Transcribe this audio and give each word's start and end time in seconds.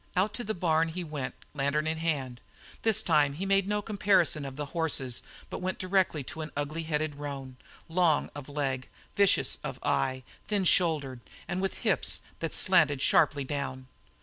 Out 0.15 0.33
to 0.33 0.43
the 0.43 0.55
barn 0.55 0.87
he 0.87 1.03
went, 1.03 1.35
lantern 1.53 1.85
in 1.85 1.99
hand. 1.99 2.41
This 2.81 3.03
time 3.03 3.33
he 3.33 3.45
made 3.45 3.67
no 3.67 3.83
comparison 3.83 4.45
of 4.45 4.57
horses 4.57 5.21
but 5.51 5.61
went 5.61 5.77
directly 5.77 6.23
to 6.23 6.41
an 6.41 6.49
ugly 6.57 6.81
headed 6.81 7.17
roan, 7.17 7.57
long 7.87 8.31
of 8.33 8.49
leg, 8.49 8.89
vicious 9.15 9.59
of 9.63 9.77
eye, 9.83 10.23
thin 10.47 10.63
shouldered, 10.63 11.19
and 11.47 11.61
with 11.61 11.81
hips 11.85 12.23
that 12.39 12.51
slanted 12.51 12.99
sharply 12.99 13.43
down. 13.43 13.85